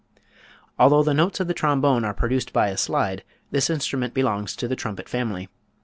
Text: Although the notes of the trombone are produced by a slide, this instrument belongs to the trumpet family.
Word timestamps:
Although 0.79 1.03
the 1.03 1.13
notes 1.13 1.39
of 1.39 1.47
the 1.47 1.53
trombone 1.53 2.03
are 2.03 2.13
produced 2.15 2.51
by 2.51 2.69
a 2.69 2.75
slide, 2.77 3.23
this 3.51 3.69
instrument 3.69 4.15
belongs 4.15 4.55
to 4.55 4.67
the 4.67 4.75
trumpet 4.75 5.07
family. 5.07 5.47